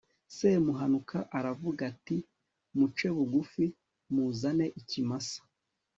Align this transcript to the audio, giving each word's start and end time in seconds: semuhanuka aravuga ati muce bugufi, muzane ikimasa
semuhanuka 0.37 1.17
aravuga 1.37 1.81
ati 1.91 2.17
muce 2.77 3.07
bugufi, 3.15 3.65
muzane 4.13 4.65
ikimasa 4.79 5.39